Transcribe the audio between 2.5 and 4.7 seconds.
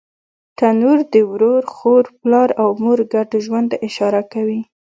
او مور ګډ ژوند ته اشاره کوي